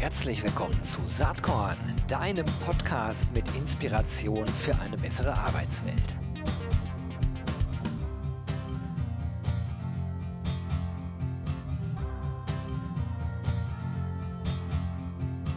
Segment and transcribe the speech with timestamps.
[0.00, 6.14] Herzlich willkommen zu Saatkorn, deinem Podcast mit Inspiration für eine bessere Arbeitswelt.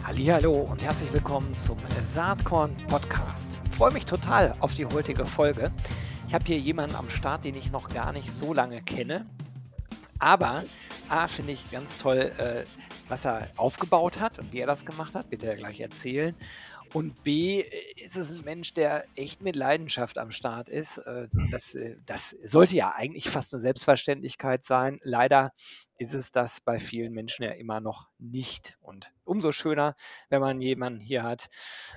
[0.08, 3.60] Hallo und herzlich willkommen zum Saatkorn Podcast.
[3.70, 5.71] Ich freue mich total auf die heutige Folge.
[6.28, 9.28] Ich habe hier jemanden am Start, den ich noch gar nicht so lange kenne.
[10.18, 10.64] Aber
[11.10, 12.66] A, finde ich ganz toll, äh,
[13.12, 16.34] was er aufgebaut hat und wie er das gemacht hat, wird er gleich erzählen.
[16.94, 20.98] Und B, äh, ist es ein Mensch, der echt mit Leidenschaft am Start ist.
[21.00, 25.00] Äh, das, äh, das sollte ja eigentlich fast eine Selbstverständlichkeit sein.
[25.04, 25.52] Leider
[25.98, 28.78] ist es das bei vielen Menschen ja immer noch nicht.
[28.82, 29.96] Und umso schöner,
[30.30, 31.50] wenn man jemanden hier hat,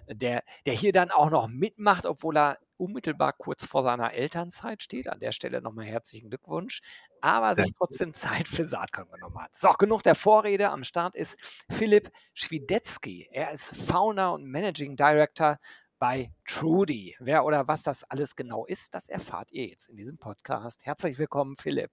[0.09, 5.09] der, der hier dann auch noch mitmacht, obwohl er unmittelbar kurz vor seiner Elternzeit steht.
[5.09, 6.81] An der Stelle nochmal herzlichen Glückwunsch.
[7.21, 9.55] Aber sich trotzdem Zeit für Saatkorn genommen hat.
[9.55, 10.71] So, genug der Vorrede.
[10.71, 11.37] Am Start ist
[11.71, 13.29] Philipp Schwiedetzky.
[13.31, 15.59] Er ist Founder und Managing Director
[15.99, 17.17] bei Trudy.
[17.19, 20.85] Wer oder was das alles genau ist, das erfahrt ihr jetzt in diesem Podcast.
[20.85, 21.93] Herzlich willkommen, Philipp.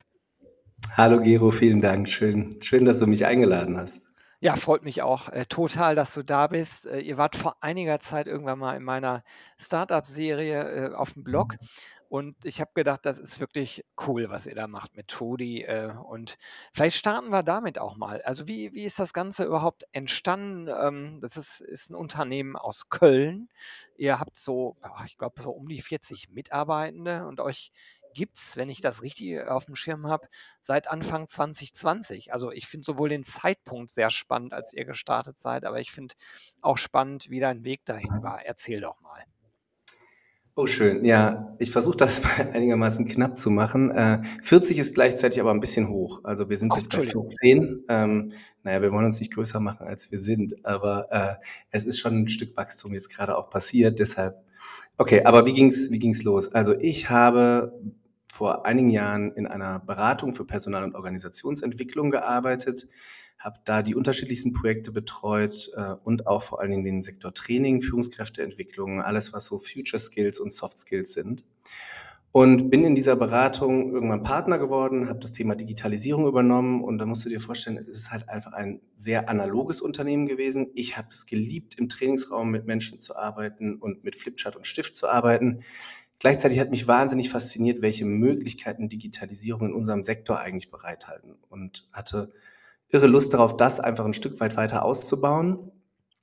[0.98, 2.10] Hallo Gero, vielen Dank.
[2.10, 4.11] Schön, schön, dass du mich eingeladen hast.
[4.44, 6.88] Ja, freut mich auch äh, total, dass du da bist.
[6.88, 9.24] Äh, ihr wart vor einiger Zeit irgendwann mal in meiner
[9.60, 11.68] Startup-Serie äh, auf dem Blog mhm.
[12.10, 15.62] und ich habe gedacht, das ist wirklich cool, was ihr da macht mit Trudy.
[15.62, 16.40] Äh, und
[16.74, 18.24] vielleicht starten wir damit auch mal.
[18.24, 20.68] Also wie, wie ist das Ganze überhaupt entstanden?
[20.76, 23.48] Ähm, das ist, ist ein Unternehmen aus Köln.
[23.96, 24.76] Ihr habt so,
[25.06, 27.72] ich glaube, so um die 40 Mitarbeitende und euch
[28.14, 30.28] gibt es, wenn ich das richtig äh, auf dem Schirm habe,
[30.60, 32.34] seit Anfang 2020.
[32.34, 36.16] Also ich finde sowohl den Zeitpunkt sehr spannend, als ihr gestartet seid, aber ich finde
[36.62, 38.46] auch spannend, wie dein Weg dahin war.
[38.46, 39.24] Erzähl doch mal.
[40.54, 41.06] Oh, schön.
[41.06, 42.22] Ja, ich versuche das
[42.54, 43.90] einigermaßen knapp zu machen.
[43.92, 46.20] Äh, 40 ist gleichzeitig aber ein bisschen hoch.
[46.24, 47.86] Also wir sind oh, jetzt bei 14.
[47.88, 51.36] Ähm, naja, wir wollen uns nicht größer machen, als wir sind, aber äh,
[51.72, 53.98] es ist schon ein Stück Wachstum jetzt gerade auch passiert.
[53.98, 54.36] Deshalb,
[54.98, 56.54] okay, aber wie ging's, wie ging's los?
[56.54, 57.74] Also ich habe
[58.32, 62.88] vor einigen Jahren in einer Beratung für Personal- und Organisationsentwicklung gearbeitet,
[63.38, 67.82] habe da die unterschiedlichsten Projekte betreut äh, und auch vor allen Dingen den Sektor Training,
[67.82, 71.44] Führungskräfteentwicklung, alles was so Future Skills und Soft Skills sind.
[72.34, 77.06] Und bin in dieser Beratung irgendwann Partner geworden, habe das Thema Digitalisierung übernommen und da
[77.06, 80.68] musst du dir vorstellen, es ist halt einfach ein sehr analoges Unternehmen gewesen.
[80.74, 84.96] Ich habe es geliebt, im Trainingsraum mit Menschen zu arbeiten und mit Flipchart und Stift
[84.96, 85.64] zu arbeiten.
[86.22, 92.32] Gleichzeitig hat mich wahnsinnig fasziniert, welche Möglichkeiten Digitalisierung in unserem Sektor eigentlich bereithalten und hatte
[92.90, 95.72] irre Lust darauf, das einfach ein Stück weit weiter auszubauen.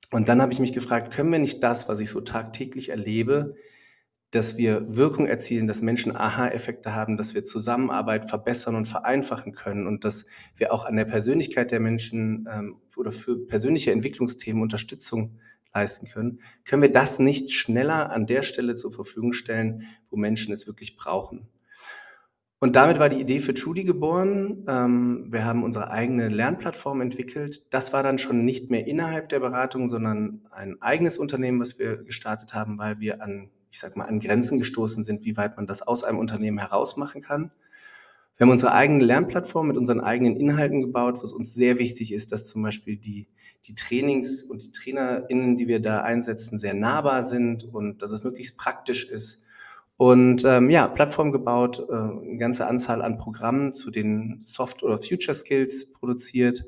[0.09, 3.55] Und dann habe ich mich gefragt, können wir nicht das, was ich so tagtäglich erlebe,
[4.31, 9.85] dass wir Wirkung erzielen, dass Menschen Aha-Effekte haben, dass wir Zusammenarbeit verbessern und vereinfachen können
[9.85, 15.39] und dass wir auch an der Persönlichkeit der Menschen ähm, oder für persönliche Entwicklungsthemen Unterstützung
[15.73, 20.53] leisten können, können wir das nicht schneller an der Stelle zur Verfügung stellen, wo Menschen
[20.53, 21.47] es wirklich brauchen.
[22.61, 24.65] Und damit war die Idee für Trudy geboren.
[24.67, 27.73] Ähm, wir haben unsere eigene Lernplattform entwickelt.
[27.73, 32.03] Das war dann schon nicht mehr innerhalb der Beratung, sondern ein eigenes Unternehmen, was wir
[32.03, 35.67] gestartet haben, weil wir an, ich sag mal, an Grenzen gestoßen sind, wie weit man
[35.67, 37.51] das aus einem Unternehmen heraus machen kann.
[38.35, 42.33] Wir haben unsere eigene Lernplattform mit unseren eigenen Inhalten gebaut, was uns sehr wichtig ist,
[42.33, 43.27] dass zum Beispiel die,
[43.65, 48.23] die Trainings und die TrainerInnen, die wir da einsetzen, sehr nahbar sind und dass es
[48.23, 49.43] möglichst praktisch ist.
[49.97, 54.97] Und ähm, ja, Plattform gebaut, äh, eine ganze Anzahl an Programmen zu den Soft- oder
[54.97, 56.63] Future Skills produziert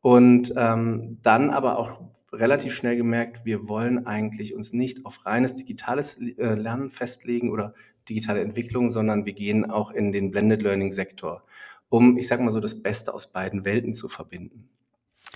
[0.00, 2.02] und ähm, dann aber auch
[2.32, 7.74] relativ schnell gemerkt, wir wollen eigentlich uns nicht auf reines digitales äh, Lernen festlegen oder
[8.08, 11.44] digitale Entwicklung, sondern wir gehen auch in den Blended Learning Sektor,
[11.88, 14.68] um, ich sage mal so, das Beste aus beiden Welten zu verbinden.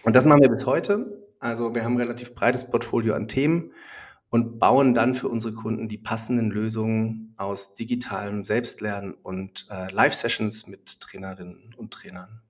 [0.03, 1.25] Und das machen wir bis heute.
[1.41, 3.73] Also wir haben ein relativ breites Portfolio an Themen
[4.31, 10.67] und bauen dann für unsere Kunden die passenden Lösungen aus digitalem Selbstlernen und äh, Live-Sessions
[10.67, 12.43] mit Trainerinnen und Trainern.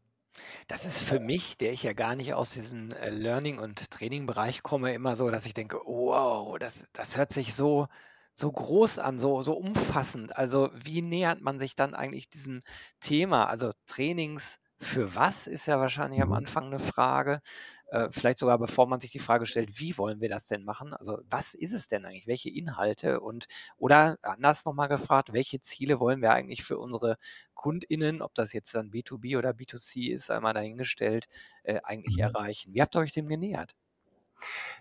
[0.66, 4.62] Das ist für mich, der ich ja gar nicht aus diesem äh, Learning- und Training-Bereich
[4.62, 7.88] komme, immer so, dass ich denke, wow, das, das hört sich so
[8.38, 10.36] so groß an, so, so umfassend.
[10.36, 12.62] Also wie nähert man sich dann eigentlich diesem
[13.00, 13.48] Thema?
[13.48, 16.34] Also Trainings für was ist ja wahrscheinlich am mhm.
[16.34, 17.40] Anfang eine Frage.
[17.90, 20.94] Äh, vielleicht sogar bevor man sich die Frage stellt, wie wollen wir das denn machen?
[20.94, 22.26] Also was ist es denn eigentlich?
[22.26, 23.46] Welche Inhalte und
[23.76, 27.16] oder anders nochmal gefragt, welche Ziele wollen wir eigentlich für unsere
[27.54, 31.28] KundInnen, ob das jetzt dann B2B oder B2C ist, einmal dahingestellt,
[31.64, 32.22] äh, eigentlich mhm.
[32.22, 32.74] erreichen?
[32.74, 33.74] Wie habt ihr euch dem genähert?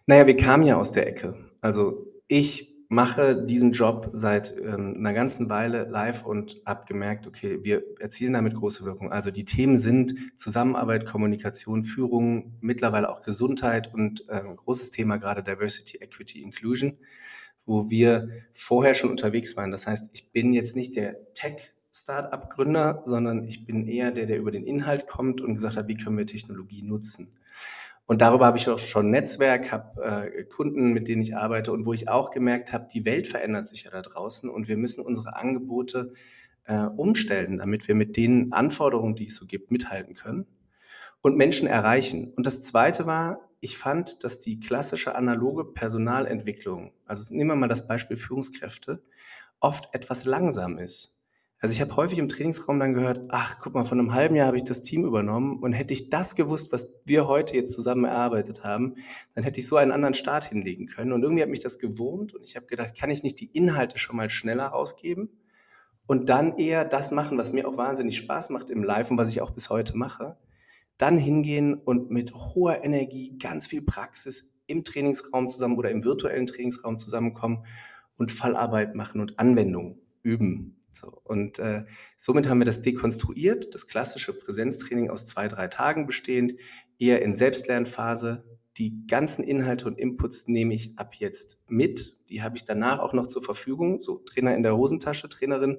[0.05, 1.49] Naja, wir kamen ja aus der Ecke.
[1.61, 7.59] Also ich mache diesen Job seit ähm, einer ganzen Weile live und habe gemerkt, okay,
[7.63, 9.11] wir erzielen damit große Wirkung.
[9.11, 15.43] Also die Themen sind Zusammenarbeit, Kommunikation, Führung, mittlerweile auch Gesundheit und äh, großes Thema gerade
[15.43, 16.97] Diversity, Equity, Inclusion,
[17.65, 19.71] wo wir vorher schon unterwegs waren.
[19.71, 24.51] Das heißt, ich bin jetzt nicht der Tech-Startup-Gründer, sondern ich bin eher der, der über
[24.51, 27.33] den Inhalt kommt und gesagt hat, wie können wir Technologie nutzen.
[28.07, 31.85] Und darüber habe ich auch schon Netzwerk, habe äh, Kunden, mit denen ich arbeite und
[31.85, 35.05] wo ich auch gemerkt habe, die Welt verändert sich ja da draußen und wir müssen
[35.05, 36.13] unsere Angebote
[36.63, 40.47] äh, umstellen, damit wir mit den Anforderungen, die es so gibt, mithalten können
[41.21, 42.31] und Menschen erreichen.
[42.33, 47.67] Und das Zweite war, ich fand, dass die klassische analoge Personalentwicklung, also nehmen wir mal
[47.67, 49.03] das Beispiel Führungskräfte,
[49.59, 51.16] oft etwas langsam ist.
[51.59, 54.47] Also ich habe häufig im Trainingsraum dann gehört, ach, guck mal, von einem halben Jahr
[54.47, 58.05] habe ich das Team übernommen und hätte ich das gewusst, was wir heute jetzt zusammen
[58.05, 58.95] erarbeitet haben,
[59.33, 61.13] dann hätte ich so einen anderen Start hinlegen können.
[61.13, 63.97] Und irgendwie hat mich das gewohnt und ich habe gedacht, kann ich nicht die Inhalte
[63.97, 65.29] schon mal schneller rausgeben
[66.05, 69.31] und dann eher das machen, was mir auch wahnsinnig Spaß macht im Live und was
[69.31, 70.37] ich auch bis heute mache,
[70.97, 76.45] dann hingehen und mit hoher Energie, ganz viel Praxis im Trainingsraum zusammen oder im virtuellen
[76.45, 77.65] Trainingsraum zusammenkommen
[78.17, 80.76] und Fallarbeit machen und Anwendung üben.
[80.97, 81.85] So, und äh,
[82.17, 86.53] somit haben wir das dekonstruiert, das klassische Präsenztraining aus zwei, drei Tagen bestehend,
[86.99, 88.43] eher in Selbstlernphase.
[88.77, 92.15] Die ganzen Inhalte und Inputs nehme ich ab jetzt mit.
[92.29, 95.77] Die habe ich danach auch noch zur Verfügung, so Trainer in der Hosentasche, Trainerin.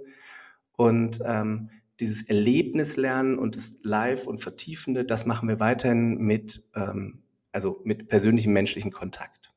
[0.77, 1.71] Und ähm,
[2.01, 7.23] dieses Erlebnislernen und das Live und Vertiefende, das machen wir weiterhin mit, ähm,
[7.53, 9.48] also mit persönlichem menschlichen Kontakt.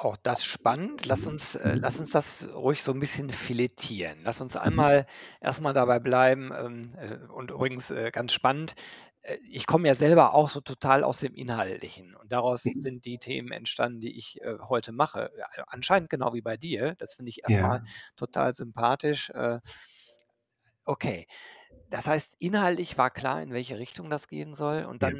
[0.00, 1.06] Auch das spannend.
[1.06, 4.20] Lass uns, äh, lass uns das ruhig so ein bisschen filetieren.
[4.22, 4.60] Lass uns mhm.
[4.60, 5.06] einmal
[5.40, 8.74] erstmal dabei bleiben, ähm, äh, und übrigens, äh, ganz spannend,
[9.22, 12.80] äh, ich komme ja selber auch so total aus dem Inhaltlichen und daraus mhm.
[12.80, 15.32] sind die Themen entstanden, die ich, äh, heute mache.
[15.36, 16.94] Äh, anscheinend genau wie bei dir.
[16.98, 17.84] Das finde ich erstmal Ja.
[18.14, 19.30] total sympathisch.
[19.30, 19.58] Äh,
[20.84, 21.26] okay.
[21.90, 25.10] Das heißt, inhaltlich war klar, in welche Richtung das gehen soll und Ja.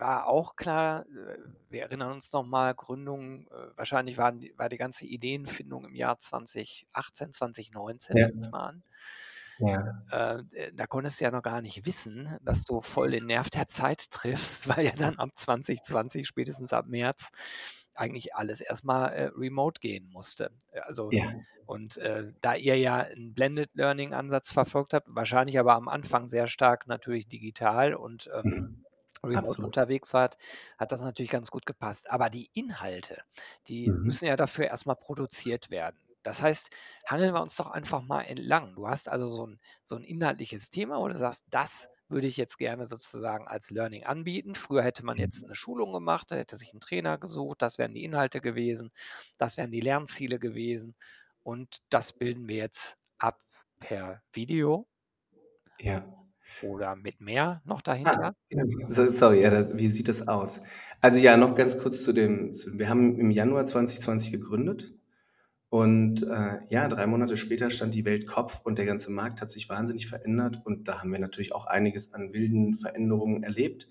[0.00, 1.38] War auch klar, äh,
[1.70, 6.18] wir erinnern uns noch mal, Gründung, äh, wahrscheinlich waren war die ganze Ideenfindung im Jahr
[6.18, 8.52] 2018, 2019, Ja.
[8.52, 8.84] an.
[9.58, 10.06] Ja.
[10.10, 10.42] Äh,
[10.74, 14.10] da konntest du ja noch gar nicht wissen, dass du voll den Nerv der Zeit
[14.10, 17.30] triffst, weil ja dann ab 2020, spätestens ab März,
[17.94, 20.50] eigentlich alles erstmal äh, remote gehen musste.
[20.72, 21.40] Also Ja.
[21.66, 26.26] und, äh, da ihr ja 'n Blended Learning Ansatz verfolgt habt, wahrscheinlich aber am Anfang
[26.28, 28.82] sehr stark natürlich digital und, ähm Mhm.
[29.24, 29.64] Remote Absolut.
[29.64, 30.38] unterwegs wart,
[30.78, 32.10] hat das natürlich ganz gut gepasst.
[32.10, 33.22] Aber die Inhalte,
[33.68, 34.00] die Mhm.
[34.00, 36.00] müssen ja dafür erstmal produziert werden.
[36.22, 36.70] Das heißt,
[37.08, 38.74] hangeln wir uns doch einfach mal entlang.
[38.76, 42.36] Du hast also so ein so 'n inhaltliches Thema, wo du sagst: „Das würde ich
[42.36, 46.56] jetzt gerne sozusagen als Learning anbieten.“ Früher hätte man jetzt eine Schulung gemacht, da hätte
[46.56, 48.90] sich ein Trainer gesucht, das wären die Inhalte gewesen,
[49.38, 50.94] das wären die Lernziele gewesen
[51.42, 53.40] und das bilden wir jetzt ab
[53.78, 54.86] per Video.
[55.78, 56.29] Ja.
[56.60, 58.34] Oder mit mehr noch Ah, dahinter?
[58.88, 60.60] So sorry, ja, da wie sieht das aus?
[61.00, 64.94] Also, ja, noch ganz kurz zu dem zu wir haben im Januar 2020 gegründet
[65.70, 69.52] und, äh, ja, 3 Monate später stand die Welt Kopf und der ganze Markt hat
[69.52, 73.86] sich wahnsinnig verändert und da haben wir natürlich auch einiges an wilden Veränderungen erlebt.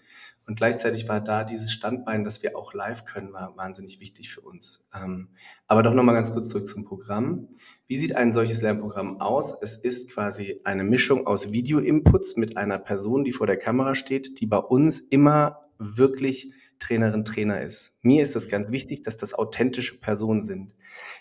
[0.46, 4.42] Und gleichzeitig war da dieses Standbein, dass wir auch live können, war wahnsinnig wichtig für
[4.42, 4.86] uns.
[4.94, 5.30] Ähm,
[5.68, 7.48] aber doch noch mal ganz kurz zurück zum Programm.
[7.88, 9.56] Wie sieht ein solches Lernprogramm aus?
[9.62, 14.42] Es ist quasi eine Mischung aus Video-Inputs mit einer Person, die vor der Kamera steht,
[14.42, 17.98] die bei uns immer wirklich Trainerin, Trainer ist.
[18.02, 20.74] Mir ist das ganz wichtig, dass das authentische Personen sind.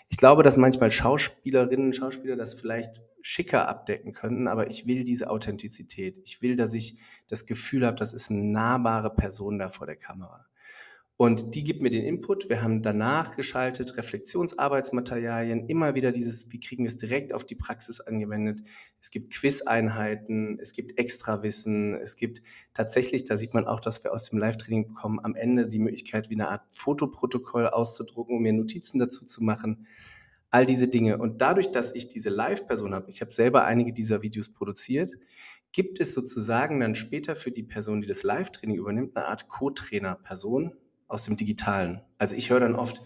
[0.09, 5.29] Ich glaube, dass manchmal Schauspielerinnen, Schauspieler das vielleicht schicker abdecken könnten, aber ich will diese
[5.29, 6.19] Authentizität.
[6.25, 6.97] Ich will, dass ich
[7.27, 10.48] das Gefühl habe, das ist eine nahbare Person da vor der Kamera.
[11.21, 12.47] Und die gibt mir den Input.
[12.47, 17.55] Wir haben danach geschaltet Reflexionsarbeitsmaterialien, immer wieder dieses, wie kriegen wir es direkt auf die
[17.55, 18.61] Praxis angewendet.
[19.01, 22.41] Es gibt Quizeinheiten, es gibt Extrawissen, es gibt
[22.73, 26.29] tatsächlich, da sieht man auch, dass wir aus dem Live-Training bekommen, am Ende die Möglichkeit,
[26.29, 29.87] wie eine Art Fotoprotokoll auszudrucken, um mir Notizen dazu zu machen.
[30.51, 31.17] All diese Dinge.
[31.17, 35.11] Und dadurch, dass ich diese Live-Person habe, ich habe selber einige dieser Videos produziert,
[35.73, 40.77] gibt es sozusagen dann später für die Person, die das Live-Training übernimmt, eine Art Co-Trainer-Person,
[41.09, 42.01] aus dem Digitalen.
[42.17, 43.01] Also ich höre dann oft,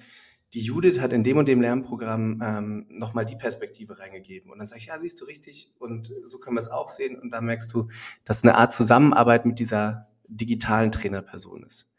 [0.54, 4.52] die Judith hat in dem und dem Lernprogramm ähm, nochmal die Perspektive reingegeben.
[4.52, 7.20] Und dann sage ich, ja, siehst du richtig und so können wir es auch sehen.
[7.20, 7.90] Und da merkst du,
[8.24, 11.90] dass eine Art Zusammenarbeit mit dieser digitalen Trainerperson ist.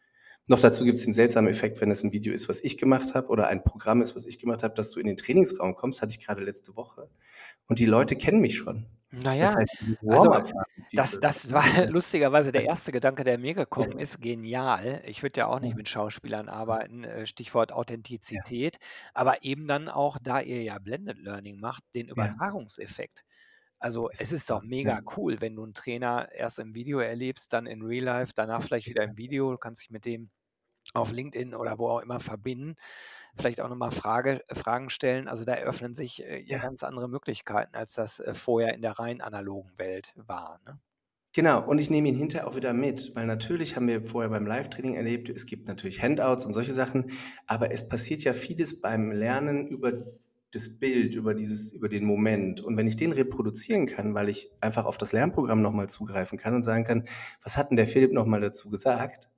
[0.47, 3.15] Noch dazu gibt es den seltsamen Effekt, wenn es ein Video ist, was ich gemacht
[3.15, 6.03] habe oder ein Programm ist, was ich gemacht habe, dass du in den Trainingsraum kommst,
[6.03, 7.09] hatte ich gerade letzte Woche.
[7.67, 8.87] Und die Leute kennen mich schon.
[9.23, 10.55] Naja, das, heißt, also,
[10.93, 14.21] das, das war lustigerweise der erste Gedanke, der mir gekommen ist.
[14.21, 15.03] Genial.
[15.07, 18.79] Ich würde ja auch nicht mit Schauspielern arbeiten, äh, Stichwort Authentizität,
[19.13, 23.25] aber eben dann auch, da ihr ja Blended Learning macht, den Übertragungseffekt.
[23.85, 27.67] Also es ist doch mega cool, wenn du einen Trainer erst im Video erlebst, dann
[27.67, 30.31] in Real Life, danach vielleicht wieder im Video, du kannst dich mit dem
[30.95, 32.77] auf LinkedIn oder wo auch immer verbinden,
[33.37, 35.29] vielleicht auch nochmal Frage, Fragen stellen.
[35.29, 38.93] Also da eröffnen sich äh, ja ganz andere Möglichkeiten, als das äh, vorher in der
[38.93, 40.61] rein analogen Welt war.
[40.65, 40.79] Ne?
[41.35, 44.47] Genau, und ich nehme ihn hinterher auch wieder mit, weil natürlich haben wir vorher beim
[44.47, 47.11] Live-Training erlebt, es gibt natürlich Handouts und solche Sachen,
[47.47, 49.93] aber es passiert ja vieles beim Lernen über
[50.55, 52.61] das Bild, über dieses, über den Moment.
[52.61, 56.55] Und wenn ich den reproduzieren kann, weil ich einfach auf das Lernprogramm nochmal zugreifen kann
[56.55, 57.05] und sagen kann,
[57.43, 59.29] was hat denn der Philipp nochmal dazu gesagt?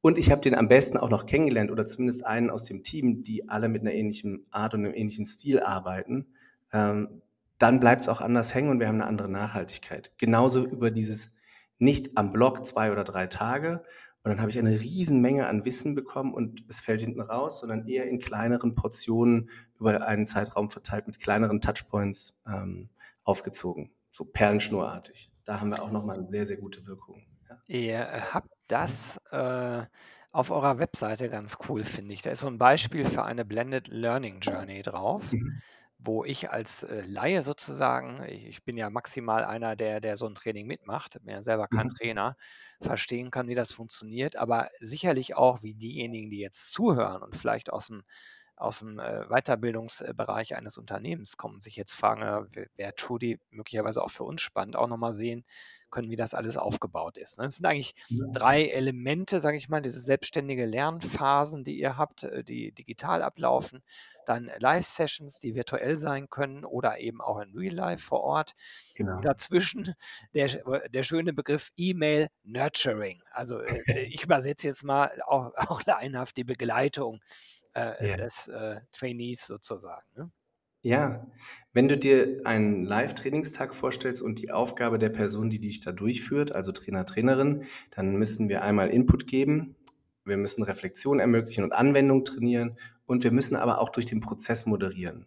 [0.00, 3.24] Und ich habe den am besten auch noch kennengelernt oder zumindest einen aus dem Team,
[3.24, 6.26] die alle mit einer ähnlichen Art und einem ähnlichen Stil arbeiten.
[6.72, 7.22] Ähm,
[7.58, 10.12] dann bleibt es auch anders hängen und wir haben eine andere Nachhaltigkeit.
[10.16, 11.34] Genauso über dieses
[11.78, 13.82] nicht am Blog zwei oder drei Tage
[14.24, 17.86] und dann habe ich eine Riesenmenge an Wissen bekommen und es fällt hinten raus, sondern
[17.86, 19.48] eher in kleineren Portionen
[19.78, 22.90] über einen Zeitraum verteilt mit kleineren Touchpoints ähm,
[23.24, 25.30] aufgezogen, so perlenschnurartig.
[25.44, 27.24] Da haben wir auch nochmal eine sehr, sehr gute Wirkung.
[27.48, 27.58] Ja.
[27.68, 29.82] Ihr habt das äh,
[30.32, 32.22] auf eurer Webseite ganz cool, finde ich.
[32.22, 35.60] Da ist so ein Beispiel für eine Blended Learning Journey drauf, mhm.
[35.98, 40.26] Wo ich als äh, Laie sozusagen, ich, ich, bin ja maximal einer, der, der so
[40.26, 41.94] ein Training mitmacht, bin ja selber kein mhm.
[41.94, 42.36] Trainer,
[42.80, 47.72] verstehen kann, wie das funktioniert, aber sicherlich auch, wie diejenigen, die jetzt zuhören und vielleicht
[47.72, 48.02] aus dem
[48.58, 54.10] aus dem äh, Weiterbildungsbereich eines Unternehmens kommen, sich jetzt fragen, äh, wer Trudy möglicherweise auch
[54.10, 55.44] für uns spannend, auch nochmal sehen,
[55.90, 57.38] können, wie das alles aufgebaut ist.
[57.38, 57.46] Ne?
[57.46, 57.94] Es sind eigentlich
[58.32, 63.82] drei Elemente, sage ich mal, diese selbstständige Lernphasen, die ihr habt, äh, die digital ablaufen,
[64.26, 68.54] dann Live-Sessions, die virtuell sein können oder eben auch in Real Life vor Ort.
[68.94, 69.20] Genau.
[69.20, 69.94] Dazwischen
[70.34, 70.48] der,
[70.88, 73.22] der schöne Begriff E-Mail Nurturing.
[73.30, 77.20] Also äh, ich übersetze jetzt mal auch, auch laienhaft die Begleitung
[77.74, 78.16] äh, ja.
[78.16, 80.06] des äh, Trainees sozusagen.
[80.14, 80.30] Ne?
[80.88, 81.26] Ja,
[81.74, 86.50] wenn du dir einen Live-Trainingstag vorstellst und die Aufgabe der Person, die dich da durchführt,
[86.50, 89.76] also Trainer, Trainerin, dann müssen wir einmal Input geben,
[90.24, 94.64] wir müssen Reflexion ermöglichen und Anwendung trainieren und wir müssen aber auch durch den Prozess
[94.64, 95.26] moderieren.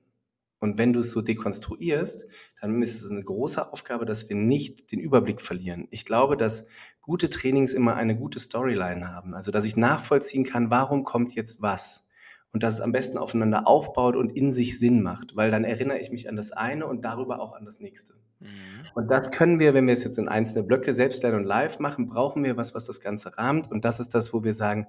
[0.57, 2.25] Und wenn du es so dekonstruierst,
[2.59, 5.87] dann ist es eine große Aufgabe, dass wir nicht den Überblick verlieren.
[5.91, 6.65] Ich glaube, dass
[7.01, 9.35] gute Trainings immer eine gute Storyline haben.
[9.35, 12.09] Also, dass ich nachvollziehen kann, warum kommt jetzt was
[12.53, 15.99] und dass es am besten aufeinander aufbaut und in sich Sinn macht, weil dann erinnere
[15.99, 18.13] ich mich an das eine und darüber auch an das nächste.
[18.39, 18.47] Mhm.
[18.93, 21.79] Und das können wir, wenn wir es jetzt in einzelne Blöcke selbst lernen und live
[21.79, 23.71] machen, brauchen wir was, was das Ganze rahmt.
[23.71, 24.87] Und das ist das, wo wir sagen,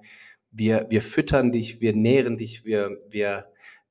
[0.51, 3.45] wir, wir füttern dich, wir nähren dich, wir, wir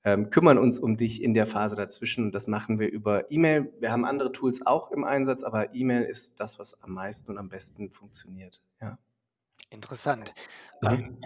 [0.04, 2.24] ähm, kümmern uns um dich in der Phase dazwischen.
[2.24, 3.72] Und das machen wir über E-Mail.
[3.80, 7.38] Wir haben andere Tools auch im Einsatz, aber E-Mail ist das, was am meisten und
[7.38, 8.60] am besten funktioniert.
[8.80, 8.98] Ja.
[9.72, 10.34] Interessant.
[10.82, 10.90] Mhm.
[10.90, 11.18] Ähm,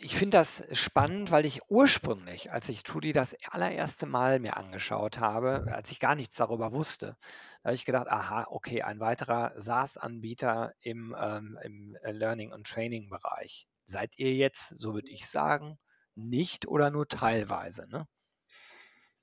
[0.00, 5.18] ich finde das spannend, weil ich ursprünglich, als ich Trudy das allererste Mal mir angeschaut
[5.20, 7.16] habe, als ich gar nichts darüber wusste,
[7.62, 12.66] da habe ich gedacht, aha, okay, ein weiterer SaaS-Anbieter im, ähm, im äh, Learning- und
[12.66, 13.68] Training-Bereich.
[13.84, 15.78] Seid ihr jetzt, so würde ich sagen,
[16.16, 18.08] nicht oder nur teilweise, ne?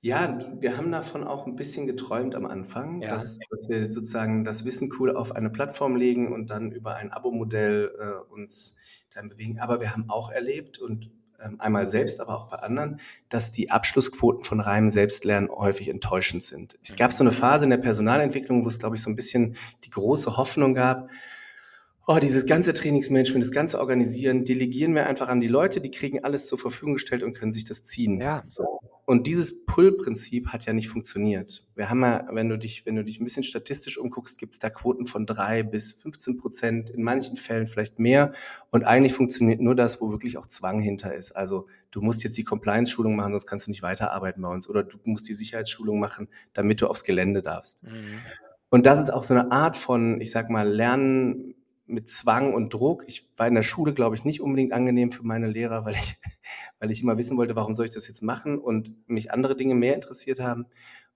[0.06, 3.08] Ja, wir haben davon auch ein bisschen geträumt am Anfang, Ja.
[3.08, 7.10] dass dass wir sozusagen das Wissen cool auf eine Plattform legen und dann über ein
[7.10, 8.76] Abo-Modell, äh, uns
[9.12, 9.58] dann bewegen.
[9.58, 11.10] Aber wir haben auch erlebt und,
[11.42, 16.44] ähm, einmal selbst, aber auch bei anderen, dass die Abschlussquoten von reinem Selbstlernen häufig enttäuschend
[16.44, 16.78] sind.
[16.84, 19.56] Es gab so eine Phase in der Personalentwicklung, wo es, glaube ich, so ein bisschen
[19.84, 21.10] die große Hoffnung gab
[22.06, 26.22] oh, dieses ganze Trainingsmanagement, das ganze Organisieren, delegieren wir einfach an die Leute, die kriegen
[26.22, 28.20] alles zur Verfügung gestellt und können sich das ziehen.
[28.20, 28.44] Ja.
[28.48, 28.80] So.
[29.06, 31.64] Und dieses Pull-Prinzip hat ja nicht funktioniert.
[31.76, 34.58] Wir haben ja, wenn du dich, wenn du dich ein bisschen statistisch umguckst, gibt es
[34.58, 38.32] da Quoten von drei bis 15 Prozent, in manchen Fällen vielleicht mehr.
[38.70, 41.32] Und eigentlich funktioniert nur das, wo wirklich auch Zwang hinter ist.
[41.32, 44.68] Also du musst jetzt die Compliance-Schulung machen, sonst kannst du nicht weiterarbeiten bei uns.
[44.68, 47.84] Oder du musst die Sicherheitsschulung machen, damit du aufs Gelände darfst.
[47.84, 48.18] Mhm.
[48.70, 51.54] Und das ist auch so eine Art von, ich sag mal, Lernen
[51.86, 53.04] mit Zwang und Druck.
[53.06, 56.16] Ich war in der Schule, glaube ich, nicht unbedingt angenehm für meine Lehrer, weil ich,
[56.80, 59.74] weil ich immer wissen wollte, warum soll ich das jetzt machen und mich andere Dinge
[59.74, 60.66] mehr interessiert haben.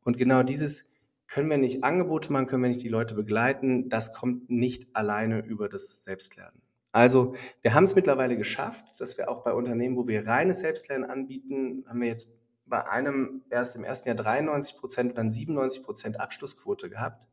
[0.02, 0.90] Und genau dieses
[1.26, 5.40] können wir nicht Angebote machen, können wir nicht die Leute begleiten, das kommt nicht alleine
[5.40, 6.60] über das Selbstlernen.
[6.92, 11.08] Also wir haben es mittlerweile geschafft, dass wir auch bei Unternehmen, wo wir reines Selbstlernen
[11.08, 12.36] anbieten, haben wir jetzt
[12.66, 17.26] bei einem erst im ersten Jahr 93 Prozent, dann 97 Prozent Abschlussquote gehabt.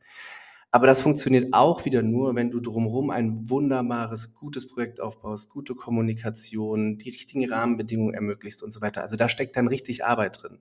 [0.71, 5.75] Aber das funktioniert auch wieder nur, wenn du drumherum ein wunderbares, gutes Projekt aufbaust, gute
[5.75, 9.01] Kommunikation, die richtigen Rahmenbedingungen ermöglicht und so weiter.
[9.01, 10.59] Also da steckt dann richtig Arbeit drin.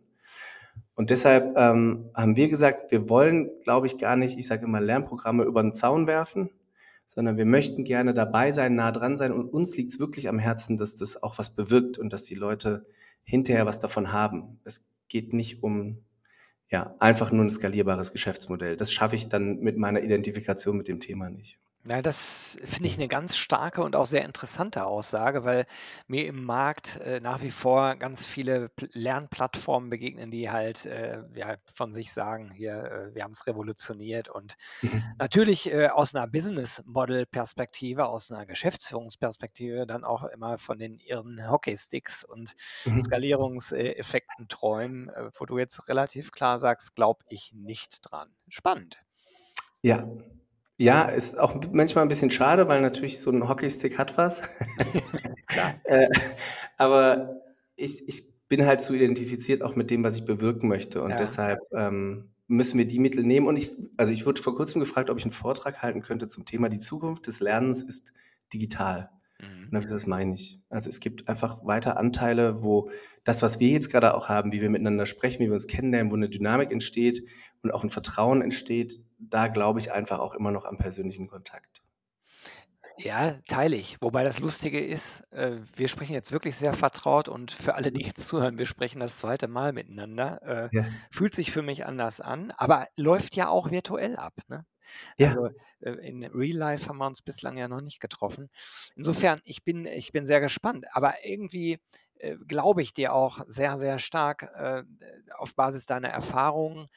[0.95, 4.81] Und deshalb ähm, haben wir gesagt, wir wollen, glaube ich, gar nicht, ich sage immer,
[4.81, 6.51] Lernprogramme über den Zaun werfen,
[7.07, 9.33] sondern wir möchten gerne dabei sein, nah dran sein.
[9.33, 12.35] Und uns liegt es wirklich am Herzen, dass das auch was bewirkt und dass die
[12.35, 12.87] Leute
[13.25, 14.61] hinterher was davon haben.
[14.65, 16.05] Es geht nicht um
[16.71, 18.77] ja, einfach nur ein skalierbares Geschäftsmodell.
[18.77, 21.59] Das schaffe ich dann mit meiner Identifikation mit dem Thema nicht.
[21.89, 25.67] Ja, das finde ich eine ganz starke und auch sehr interessante Aussage, weil
[26.09, 31.23] mir im Markt, äh, nach wie vor ganz viele Pl Lernplattformen begegnen, die halt, äh,
[31.35, 32.75] ja, von sich sagen: „Hier,
[33.13, 35.17] äh, wir es revolutioniert“ und Mhm.
[35.19, 42.25] natürlich, äh, aus einer Business-Model-Perspektive, aus einer Geschäftsführungsperspektive dann auch immer von den irren Hockeysticks
[42.25, 43.03] und Mhm.
[43.03, 49.03] Skalierungseffekten träumen, äh, wo du jetzt relativ klar sagst: „Glaube ich nicht dran.“ Spannend.
[49.83, 50.07] Ja.
[50.81, 54.43] Ja, ist auch manchmal ein bisschen schade, weil natürlich so ein Hockeystick hat was.
[55.49, 55.81] Klar.
[55.85, 56.09] Äh,
[56.79, 57.43] aber
[57.77, 61.21] ich ich bin halt so identifiziert auch mit dem, was ich bewirken möchte und Ja.
[61.21, 65.11] deshalb, ähm, müssen wir die Mittel nehmen und ich also, ich wurde vor Kurzem gefragt,
[65.11, 68.13] ob ich einen Vortrag halten könnte zum Thema „Die Zukunft des Lernens ist
[68.53, 69.11] digital“.
[69.11, 69.73] Und Mhm.
[69.75, 72.91] dann ich gesagt: „Das meine ich.“ Also, es gibt einfach weiter Anteile, wo
[73.25, 76.13] das, was wir jetzt gerade auch haben, wie wir miteinander sprechen, wie wir uns kennenlernen,
[76.13, 77.23] wo eine Dynamik entsteht
[77.63, 81.83] und auch ein Vertrauen entsteht, da glaube ich einfach auch immer noch am persönlichen Kontakt.
[82.99, 83.97] Ja, teile ich.
[84.01, 88.03] Wobei das Lustige ist, äh, wir sprechen jetzt wirklich sehr vertraut und für alle, die
[88.05, 90.43] jetzt zuhören, wir sprechen das zweite Mal miteinander.
[90.43, 90.85] Äh, Ja.
[91.11, 94.65] fühlt sich für mich anders an, aber läuft ja auch virtuell ab, ne?
[95.19, 95.37] Ja.
[95.37, 98.51] Also, äh, in Real Life haben wir uns bislang ja noch nicht getroffen.
[98.97, 101.81] Insofern, ich bin ich bin sehr gespannt, aber irgendwie,
[102.19, 104.85] äh, glaube ich dir auch sehr, sehr stark, äh,
[105.37, 106.89] auf Basis deiner Erfahrungen.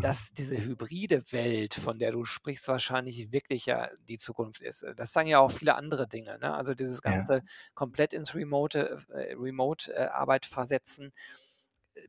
[0.00, 4.82] Dass diese hybride Welt, von der du sprichst, wahrscheinlich wirklich ja die Zukunft ist.
[4.84, 6.54] Äh, das sagen ja auch viele andere Dinge, ne?
[6.54, 7.22] Also, dieses Ja.
[7.22, 7.42] ganze
[7.74, 11.12] komplett ins Remote äh, Remote, äh, Arbeit versetzen,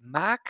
[0.02, 0.42] mag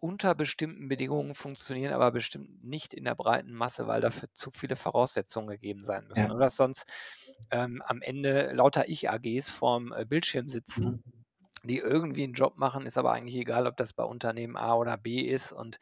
[0.00, 4.76] unter bestimmten Bedingungen funktionieren, aber bestimmt nicht in der breiten Masse, weil dafür zu viele
[4.76, 6.30] Voraussetzungen gegeben sein müssen.
[6.30, 6.36] Ja.
[6.38, 6.86] Dass sonst,
[7.50, 11.24] ähm, am Ende lauter Ich-AGs vorm, äh, Bildschirm sitzen, Mhm.
[11.64, 14.98] die irgendwie 'n Job machen, ist aber eigentlich egal, ob das bei Unternehmen A oder
[14.98, 15.52] B ist.
[15.52, 15.78] Und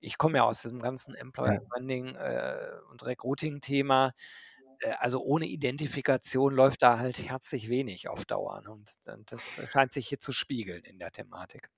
[0.00, 1.60] ich komme ja aus diesem ganzen Employer.
[1.70, 4.12] Branding, äh, und Recruiting-Thema.
[4.80, 8.70] Äh, also, ohne Identifikation läuft da halt herzlich wenig auf Dauer, ne?
[8.72, 8.90] Und
[9.32, 11.68] das scheint sich hier zu spiegeln in der Thematik.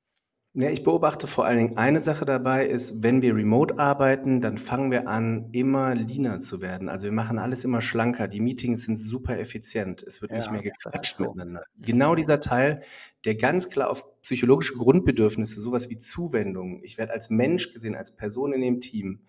[0.53, 4.59] Ja, ich beobachte vor allen Dingen eine Sache dabei ist, wenn wir remote arbeiten, dann
[4.59, 6.89] fangen wir an, immer leaner zu werden.
[6.89, 8.27] Also, wir machen alles immer schlanker.
[8.27, 10.03] Die Meetings sind super effizient.
[10.03, 11.63] Es wird nicht Ja, mehr das ist gequatscht miteinander.
[11.79, 12.83] Genau dieser Teil,
[13.25, 17.95] der ganz klar auf psychologische Grundbedürfnisse, so was wie Zuwendung ich werde als Mensch gesehen,
[17.95, 19.21] als Person in dem Team.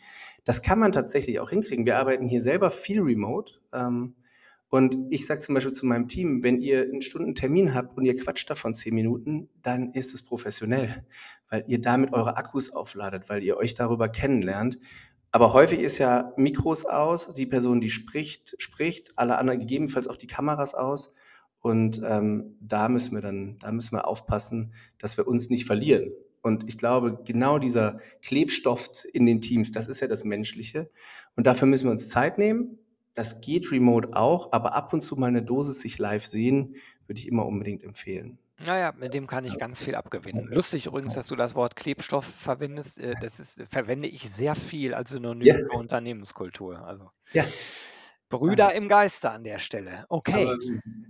[0.43, 1.86] Das kann man tatsächlich auch hinkriegen.
[1.86, 4.15] Wir arbeiten hier selber viel remote, ähm,
[4.71, 8.17] und ich sage zum Beispiel zu meinem Team: „Wenn ihr 'n Stundentermin habt und ihr
[8.17, 11.05] quatscht davon 10 Minuten, dann ist es professionell,
[11.51, 14.79] weil ihr damit eure Akkus aufladet, weil ihr euch darüber kennenlernt.“
[15.31, 20.17] Aber häufig ist ja Mikros aus, die Person, die spricht, spricht, alle anderen gegebenenfalls auch
[20.17, 21.13] die Kameras aus.
[21.62, 26.12] Und, ähm, da müssen wir dann da müssen wir aufpassen, dass wir uns nicht verlieren.
[26.41, 30.89] Und ich glaube, genau dieser Klebstoff in den Teams, das ist ja das Menschliche.
[31.36, 32.79] Und dafür müssen wir uns Zeit nehmen.
[33.17, 36.76] Das geht remote auch, aber ab und zu mal 'ne Dosis sich live sehen,
[37.08, 38.38] würde ich immer unbedingt empfehlen.
[38.60, 40.47] Na ja, mit dem kann ich ganz viel abgewinnen.
[40.52, 42.97] Lustig übrigens, dass du das Wort Klebstoff verwendest.
[43.00, 45.65] Äh, das ist verwende ich sehr viel als Synonym Ja.
[45.65, 46.80] für Unternehmenskultur.
[46.86, 47.52] Also Ja.
[48.32, 50.06] Brüder im Geiste an der Stelle.
[50.08, 50.58] Okay.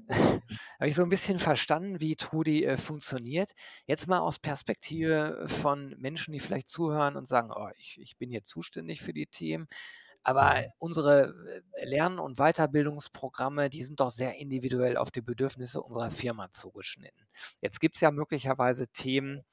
[0.80, 3.52] Habe ich so 'n bisschen verstanden, wie Trudi, äh, funktioniert.
[3.86, 8.32] Jetzt mal aus Perspektive von Menschen, die vielleicht zuhören und sagen: „Oh, ich ich bin
[8.32, 9.68] hier zuständig für die Themen.“
[10.24, 10.72] Aber Mhm.
[10.78, 16.52] unsere, äh, Lern und Weiterbildungsprogramme, die sind doch sehr individuell auf die Bedürfnisse unserer Firma
[16.52, 17.28] zugeschnitten.
[17.62, 19.44] Jetzt gibt's ja möglicherweise Themen,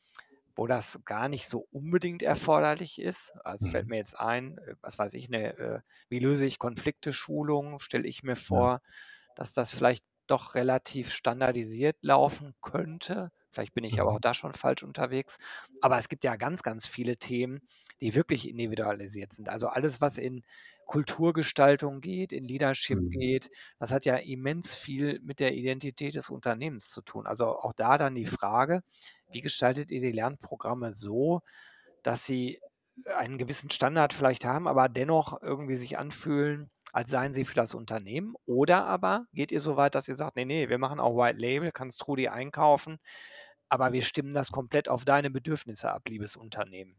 [0.57, 3.33] wo das gar nicht so unbedingt erforderlich ist.
[3.45, 3.91] Also, fällt Mhm.
[3.91, 8.23] mir jetzt ein, äh, was weiß ich, 'ne, äh, „Wie löse ich Konflikte“-Schulung, stelle ich
[8.25, 8.81] mir vor,
[9.37, 13.31] dass das vielleicht doch relativ standardisiert laufen könnte.
[13.53, 14.23] Vielleicht bin ich aber auch Mhm.
[14.23, 15.39] da schon falsch unterwegs.
[15.81, 17.61] Aber es gibt ja ganz, ganz viele Themen,
[18.01, 19.49] die wirklich individualisiert sind.
[19.49, 20.43] Also, alles, was in
[20.87, 23.11] Kulturgestaltung geht, in Leadership Mhm.
[23.11, 27.27] geht, das hat ja immens viel mit der Identität des Unternehmens zu tun.
[27.27, 28.83] Also, auch da dann die Frage:
[29.31, 31.41] Wie gestaltet ihr die Lernprogramme so,
[32.03, 32.61] dass sie
[33.17, 37.75] einen gewissen Standard vielleicht haben, aber dennoch irgendwie sich anfühlen, als seien sie für das
[37.75, 38.35] Unternehmen?
[38.47, 41.39] Oder aber geht ihr so weit, dass ihr sagt: „Ne, ne, wir machen auch White
[41.39, 42.99] Label, kannst Trudi einkaufen,
[43.69, 46.97] aber wir stimmen das komplett auf deine Bedürfnisse ab, liebes Unternehmen?“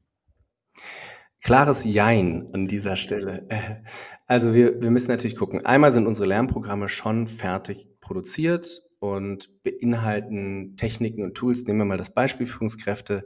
[1.42, 3.48] Klares Jein an dieser Stelle.
[4.28, 5.66] Also wir, wir müssen natürlich gucken.
[5.66, 11.64] Einmal sind unsere Lernprogramme schon fertig produziert und beinhalten Techniken und Tools.
[11.64, 13.26] Nehmen wir mal das Beispiel Führungskräfte,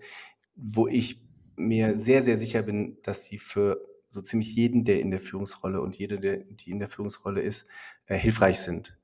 [0.56, 1.22] wo ich
[1.58, 5.82] mir sehr, sehr sicher bin, dass sie für so ziemlich jeden, der in der Führungsrolle
[5.82, 7.68] und jede, der, die in der Führungsrolle ist,
[8.06, 8.98] äh, hilfreich sind.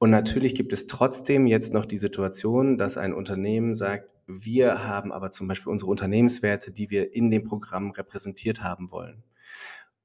[0.00, 5.12] Und natürlich gibt es trotzdem jetzt noch die Situation, dass ein Unternehmen sagt, wir haben
[5.12, 9.22] aber zum Beispiel unsere Unternehmenswerte, die wir in dem Programm repräsentiert haben wollen.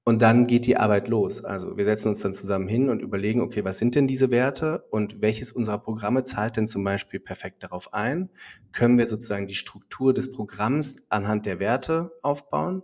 [0.03, 1.45] Und dann geht die Arbeit los.
[1.45, 4.84] Also wir setzen uns dann zusammen hin und überlegen, okay, was sind denn diese Werte
[4.91, 8.29] und welches unserer Programme zahlt denn zum Beispiel perfekt darauf ein?
[8.73, 12.84] Können wir sozusagen die Struktur des Programms anhand der Werte aufbauen?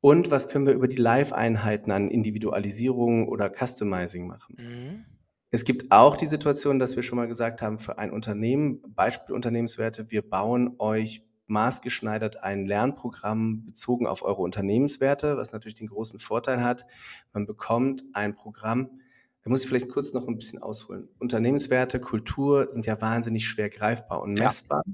[0.00, 4.56] Und was können wir über die Live-Einheiten an Individualisierung oder Customizing machen?
[4.58, 5.19] Mhm.
[5.50, 9.34] Es gibt auch die Situation, dass wir schon mal gesagt haben, für ein Unternehmen, Beispiel
[9.34, 16.20] Unternehmenswerte, wir bauen euch maßgeschneidert ein Lernprogramm bezogen auf eure Unternehmenswerte, was natürlich den großen
[16.20, 16.86] Vorteil hat,
[17.32, 19.00] man bekommt ein Programm,
[19.42, 21.08] da muss ich vielleicht kurz noch ein bisschen ausholen.
[21.18, 24.82] Unternehmenswerte, Kultur sind ja wahnsinnig schwer greifbar und messbar.
[24.86, 24.92] Ja.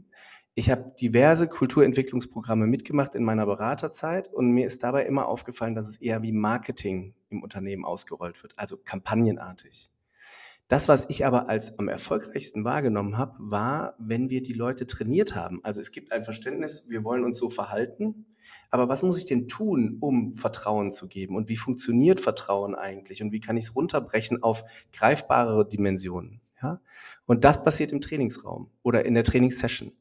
[0.54, 5.86] Ich habe diverse Kulturentwicklungsprogramme mitgemacht in meiner Beraterzeit und mir ist dabei immer aufgefallen, dass
[5.86, 9.90] es eher wie Marketing im Unternehmen ausgerollt wird, also kampagnenartig.
[10.68, 15.36] Das, was ich aber als am erfolgreichsten wahrgenommen habe, war, wenn wir die Leute trainiert
[15.36, 15.60] haben.
[15.62, 18.26] Also es gibt ein Verständnis, wir wollen uns so verhalten,
[18.70, 21.36] aber was muss ich denn tun, um Vertrauen zu geben?
[21.36, 23.22] Und wie funktioniert Vertrauen eigentlich?
[23.22, 26.40] Und wie kann ich es runterbrechen auf greifbare Dimensionen?
[26.60, 26.80] Ja?
[27.26, 29.92] Und das passiert im Trainingsraum oder in der Trainingssession.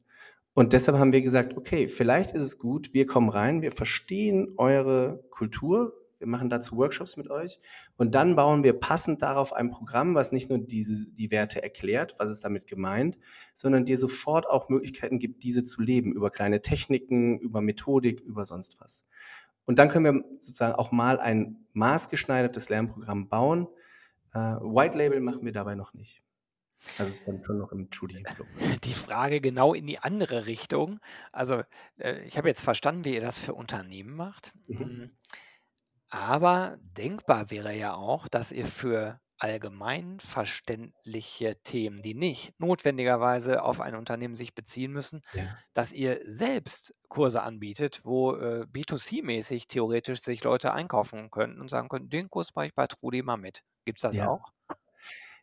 [0.52, 4.54] Und deshalb haben wir gesagt, okay, vielleicht ist es gut, wir kommen rein, wir verstehen
[4.56, 7.60] eure Kultur, wir machen dazu Workshops mit euch
[7.96, 12.14] und dann bauen wir passend darauf ein Programm, was nicht nur diese, die Werte erklärt,
[12.18, 13.18] was ist damit gemeint,
[13.54, 18.44] sondern dir sofort auch Möglichkeiten gibt, diese zu leben, über kleine Techniken, über Methodik, über
[18.44, 19.06] sonst was.
[19.64, 23.66] Und dann können wir sozusagen auch mal ein maßgeschneidertes Lernprogramm bauen.
[24.32, 26.22] Äh, White Label machen wir dabei noch nicht.
[26.98, 28.46] Also ist dann schon noch im Studienflug.
[28.84, 31.00] Die Frage genau in die andere Richtung.
[31.32, 31.62] Also
[31.98, 34.52] äh, ich habe jetzt verstanden, wie ihr das für Unternehmen macht.
[34.68, 35.10] Mhm.
[36.18, 43.94] Aber denkbar wäre ja auch, dass ihr für allgemeinverständliche Themen, die nicht notwendigerweise auf ein
[43.94, 45.58] Unternehmen sich beziehen müssen, Ja.
[45.74, 51.90] dass ihr selbst Kurse anbietet, wo äh, B2C-mäßig theoretisch sich Leute einkaufen könnten und sagen
[51.90, 53.60] können, den Kurs mache ich bei Trudi mal mit.
[53.84, 54.20] Gibt es das Ja.
[54.20, 54.52] auch?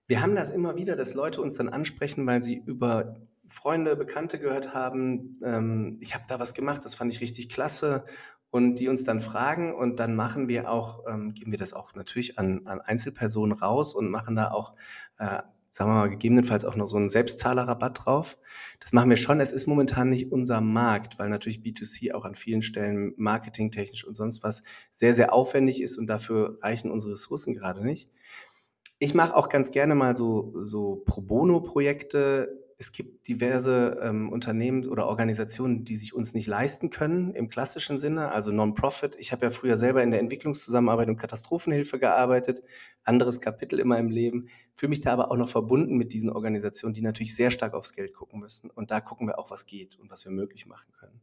[0.07, 3.15] Wir haben das immer wieder, dass Leute uns dann ansprechen, weil sie über
[3.47, 8.05] Freunde, Bekannte gehört haben, ähm, ich habe da was gemacht, das fand ich richtig klasse
[8.53, 11.95] und die uns dann fragen und dann machen wir auch, ähm, geben wir das auch
[11.95, 14.75] natürlich an, an Einzelpersonen raus und machen da auch,
[15.17, 18.37] äh, sagen wir mal, gegebenenfalls auch noch so einen Selbstzahlerrabatt drauf.
[18.79, 19.39] Das machen wir schon.
[19.39, 24.13] Es ist momentan nicht unser Markt, weil natürlich B2C auch an vielen Stellen marketingtechnisch und
[24.13, 24.61] sonst was
[24.91, 28.11] sehr, sehr aufwendig ist und dafür reichen unsere Ressourcen gerade nicht.
[28.99, 34.87] Ich mache auch ganz gerne mal so, so Pro Bono-Projekte es gibt diverse ähm, Unternehmen
[34.87, 39.15] oder Organisationen, die sich uns nicht leisten können im klassischen Sinne, also Non-Profit.
[39.19, 42.63] Ich habe ja früher selber in der Entwicklungszusammenarbeit und Katastrophenhilfe gearbeitet,
[43.03, 46.93] anderes Kapitel immer im Leben, fühle mich da aber auch noch verbunden mit diesen Organisationen,
[46.93, 48.69] die natürlich sehr stark aufs Geld gucken müssen.
[48.69, 51.21] Und da gucken wir auch, was geht und was wir möglich machen können.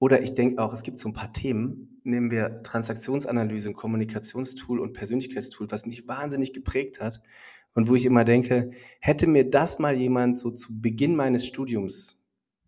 [0.00, 4.92] Oder ich denke auch, es gibt so ein paar Themen, nehmen wir Transaktionsanalyse, Kommunikationstool und
[4.92, 7.22] Persönlichkeitstool, was mich wahnsinnig geprägt hat
[7.74, 12.20] und wo ich immer denke, hätte mir das mal jemand so zu Beginn meines Studiums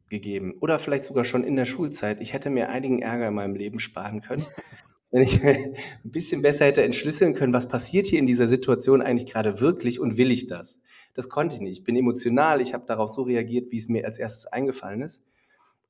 [0.09, 3.55] gegeben oder vielleicht sogar schon in der Schulzeit, ich hätte mir einigen Ärger in meinem
[3.55, 4.45] Leben sparen können,
[5.11, 9.31] wenn ich ein bisschen besser hätte entschlüsseln können, was passiert hier in dieser Situation eigentlich
[9.33, 10.81] gerade wirklich und will ich das?
[11.15, 11.79] Das konnte ich nicht.
[11.79, 15.23] Ich bin emotional, ich habe darauf so reagiert, wie es mir als erstes eingefallen ist.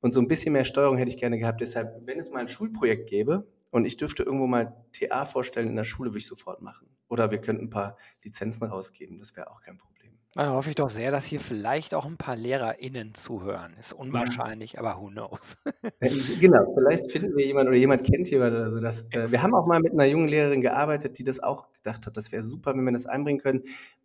[0.00, 1.60] Und so ein bisschen mehr Steuerung hätte ich gerne gehabt.
[1.60, 5.74] Deshalb, wenn es mal ein Schulprojekt gäbe und ich dürfte irgendwo mal TA vorstellen in
[5.76, 6.86] der Schule, würde ich sofort machen.
[7.08, 9.96] Oder wir könnten ein paar Lizenzen rausgeben, das wäre auch kein Problem.
[10.36, 13.74] Dann hoffe ich doch sehr, dass hier vielleicht auch ein paar LehrerInnen zuhören.
[13.80, 14.80] Ist unwahrscheinlich, ja.
[14.80, 15.56] aber who knows?
[16.40, 18.80] genau, vielleicht finden wir jemanden oder jemand kennt jemanden oder so.
[18.80, 22.04] Dass, äh, wir haben auch mal mit einer jungen Lehrerin gearbeitet, die das auch gedacht
[22.04, 23.62] hat, das wäre super, wenn wir das einbringen können.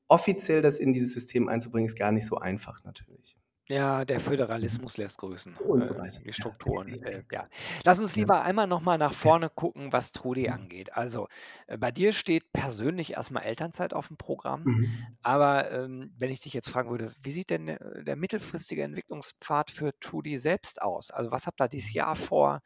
[0.08, 3.36] Offiziell das in dieses System einzubringen, ist gar nicht so einfach natürlich.
[3.72, 5.56] Ja, der Föderalismus lässt grüßen.
[5.56, 6.20] Und so äh, weiter.
[6.20, 6.90] Die Strukturen.
[7.02, 7.48] Äh, ja.
[7.86, 10.54] Lass uns lieber einmal nochmal nach vorne gucken, was Trudi mhm.
[10.54, 10.94] angeht.
[10.94, 11.30] Also,
[11.68, 14.64] äh, bei dir steht persönlich erstmal Elternzeit auf dem Programm.
[14.66, 15.08] Mhm.
[15.22, 19.72] Aber ähm, wenn ich dich jetzt fragen würde, wie sieht denn der, der mittelfristige Entwicklungspfad
[19.72, 21.12] für Trudi selbst aus?
[21.12, 22.62] Also, was habt ihr dieses Jahr vor?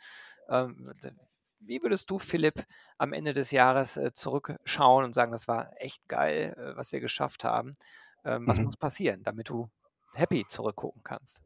[0.49, 0.91] Ähm,
[1.59, 2.65] wie würdest du, Philipp,
[2.97, 6.99] am Ende des Jahres äh, zurückschauen und sagen, das war echt geil, äh, was wir
[6.99, 7.77] geschafft haben?
[8.23, 8.65] Ähm, was mhm.
[8.65, 9.69] muss passieren, damit du
[10.17, 11.41] happy zurückgucken kannst?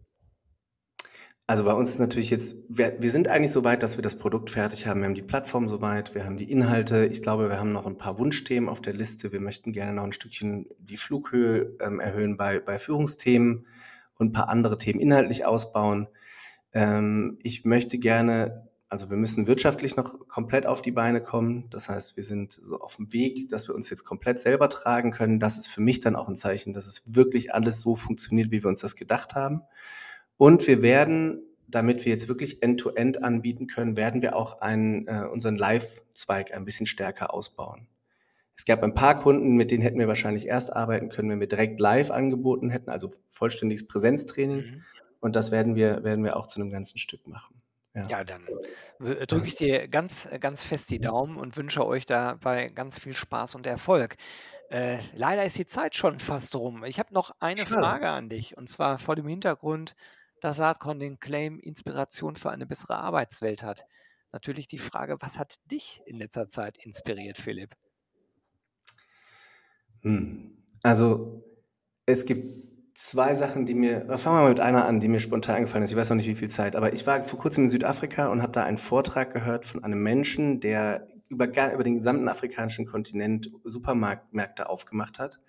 [1.49, 4.19] Also bei uns ist natürlich jetzt, wir, wir, sind eigentlich so weit, dass wir das
[4.19, 4.99] Produkt fertig haben.
[4.99, 7.07] Wir haben die Plattform soweit, wir haben die Inhalte.
[7.07, 9.31] Ich glaube, wir haben noch ein paar Wunschthemen auf der Liste.
[9.31, 13.65] Wir möchten gerne noch ein Stückchen die Flughöhe ähm, erhöhen bei, bei Führungsthemen
[14.19, 16.07] und ein paar andere Themen inhaltlich ausbauen.
[16.71, 21.69] Ähm, ich möchte gerne, also wir müssen wirtschaftlich noch komplett auf die Beine kommen.
[21.69, 25.11] Das heißt, wir sind so auf dem Weg, dass wir uns jetzt komplett selber tragen
[25.11, 25.39] können.
[25.39, 28.63] Das ist für mich dann auch ein Zeichen, dass es wirklich alles so funktioniert, wie
[28.63, 29.61] wir uns das gedacht haben.
[30.37, 35.07] Und wir werden, damit wir jetzt wirklich End-to-End -End anbieten können, werden wir auch einen,
[35.07, 37.87] äh, unseren Live-Zweig ein bisschen stärker ausbauen.
[38.55, 41.47] Es gab ein paar Kunden, mit denen hätten wir wahrscheinlich erst arbeiten können, wenn wir
[41.47, 44.57] direkt live angeboten hätten, also vollständiges Präsenztraining.
[44.57, 44.81] Mhm.
[45.19, 47.61] Und das werden wir, werden wir auch zu einem ganzen Stück machen.
[47.93, 48.45] Ja, ja dann
[48.99, 53.55] drücke ich dir ganz, ganz fest die Daumen und wünsche euch dabei ganz viel Spaß
[53.55, 54.15] und Erfolg.
[54.69, 56.83] Äh, leider ist die Zeit schon fast rum.
[56.83, 57.73] Ich habe noch eine Schade.
[57.73, 59.95] Frage an dich und zwar vor dem Hintergrund,
[60.41, 63.85] dass Saatkorn den Claim Inspiration für eine bessere Arbeitswelt hat.
[64.31, 67.75] Natürlich die Frage, was hat dich in letzter Zeit inspiriert, Philipp?
[70.01, 70.63] Hm.
[70.83, 71.43] Also
[72.05, 75.55] es gibt zwei Sachen, die mir, fangen wir mal mit einer an, die mir spontan
[75.55, 75.91] eingefallen ist.
[75.91, 78.41] Ich weiß noch nicht, wie viel Zeit, aber ich war vor kurzem in Südafrika und
[78.41, 83.51] habe da einen Vortrag gehört von einem Menschen, der über, über den gesamten afrikanischen Kontinent
[83.63, 85.39] Supermärkte aufgemacht hat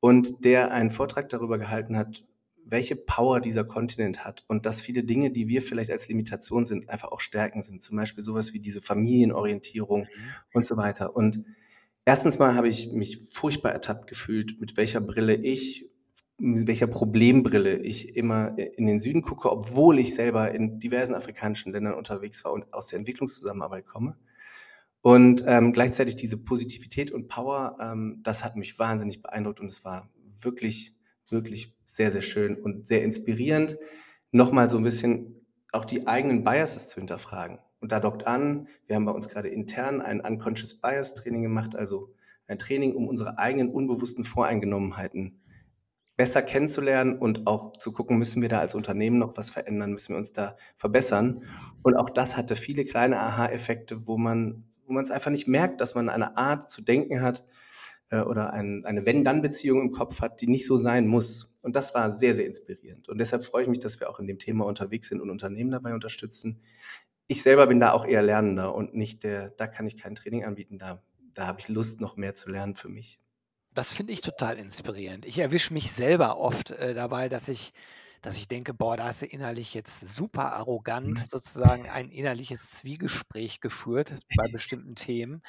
[0.00, 2.24] und der einen Vortrag darüber gehalten hat,
[2.64, 6.90] welche Power dieser Kontinent hat und dass viele Dinge, die wir vielleicht als Limitation sind,
[6.90, 7.82] einfach auch Stärken sind.
[7.82, 10.06] Zum Beispiel sowas wie diese Familienorientierung mhm.
[10.54, 11.14] und so weiter.
[11.14, 11.44] Und
[12.04, 15.89] erstens mal habe ich mich furchtbar ertappt gefühlt, mit welcher Brille ich,
[16.40, 21.72] mit welcher Problembrille ich immer in den Süden gucke, obwohl ich selber in diversen afrikanischen
[21.72, 24.16] Ländern unterwegs war und aus der Entwicklungszusammenarbeit komme.
[25.02, 29.84] Und ähm, gleichzeitig diese Positivität und Power, ähm, das hat mich wahnsinnig beeindruckt und es
[29.84, 30.94] war wirklich
[31.32, 33.78] wirklich sehr, sehr schön und sehr inspirierend,
[34.30, 37.58] nochmal so ein bisschen auch die eigenen Biases zu hinterfragen.
[37.80, 41.74] Und da dockt an, wir haben bei uns gerade intern ein Unconscious Bias Training gemacht,
[41.74, 42.12] also
[42.46, 45.39] ein Training, um unsere eigenen unbewussten Voreingenommenheiten
[46.20, 50.10] besser kennenzulernen und auch zu gucken, müssen wir da als Unternehmen noch was verändern, müssen
[50.10, 51.44] wir uns da verbessern.
[51.82, 55.80] Und auch das hatte viele kleine Aha-Effekte, wo man, wo man es einfach nicht merkt,
[55.80, 57.42] dass man eine Art zu denken hat,
[58.10, 61.56] äh, oder ein, eine Wenn-Dann-Beziehung im Kopf hat, die nicht so sein muss.
[61.62, 63.08] Und das war sehr, sehr inspirierend.
[63.08, 65.70] Und deshalb freue ich mich, dass wir auch in dem Thema unterwegs sind und Unternehmen
[65.70, 66.60] dabei unterstützen.
[67.28, 70.44] Ich selber bin da auch eher Lernender und nicht der, da kann ich kein Training
[70.44, 71.02] anbieten, da,
[71.32, 73.20] da habe ich Lust, noch mehr zu lernen für mich.
[73.74, 75.24] Das finde ich total inspirierend.
[75.26, 77.72] Ich erwische mich selber oft äh, dabei, dass ich,
[78.20, 81.28] dass ich denke, boah, da hast du innerlich jetzt super arrogant mhm.
[81.28, 85.42] sozusagen ein innerliches Zwiegespräch geführt bei bestimmten Themen.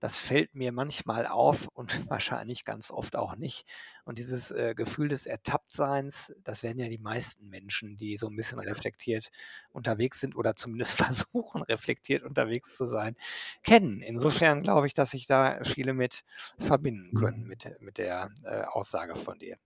[0.00, 3.66] Das fällt mir manchmal auf und wahrscheinlich ganz oft auch nicht.
[4.04, 8.36] Und dieses äh, Gefühl des Ertapptseins, das werden ja die meisten Menschen, die so ein
[8.36, 9.30] bisschen reflektiert
[9.70, 13.16] unterwegs sind oder zumindest versuchen, reflektiert unterwegs zu sein,
[13.62, 14.00] kennen.
[14.00, 16.24] Insofern glaube ich, dass sich da viele mit
[16.58, 17.48] verbinden können mhm.
[17.48, 19.56] mit, mit der äh, Aussage von dir.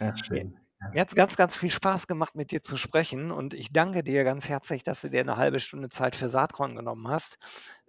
[0.00, 0.58] Ja, schön.
[0.92, 4.02] Mir hat es ganz, ganz viel Spaß gemacht, mit dir zu sprechen und ich danke
[4.02, 7.38] dir ganz herzlich, dass du dir eine halbe Stunde Zeit für Saatkorn genommen hast.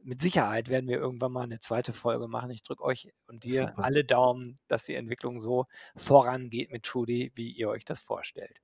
[0.03, 2.51] Mit Sicherheit werden wir irgendwann mal eine zweite Folge machen.
[2.51, 3.83] Ich drücke euch und dir Super.
[3.83, 8.61] alle Daumen, dass die Entwicklung so vorangeht mit Trudy, wie ihr euch das vorstellt.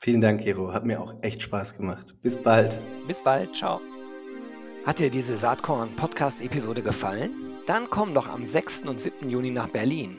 [0.00, 0.72] Vielen Dank, Gero.
[0.72, 2.20] Hat mir auch echt Spaß gemacht.
[2.22, 2.78] Bis bald.
[3.06, 3.54] Bis bald.
[3.54, 3.80] Ciao.
[4.84, 7.30] Hat dir diese Saatkorn-Podcast-Episode gefallen?
[7.66, 8.82] Dann komm doch am 6.
[8.82, 9.30] und 7.
[9.30, 10.18] Juni nach Berlin.